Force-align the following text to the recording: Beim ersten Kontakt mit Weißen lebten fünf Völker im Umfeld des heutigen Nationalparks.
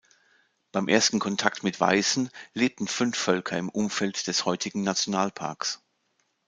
Beim 0.71 0.87
ersten 0.87 1.19
Kontakt 1.19 1.61
mit 1.61 1.79
Weißen 1.79 2.31
lebten 2.55 2.87
fünf 2.87 3.15
Völker 3.19 3.59
im 3.59 3.69
Umfeld 3.69 4.25
des 4.25 4.45
heutigen 4.45 4.81
Nationalparks. 4.81 5.79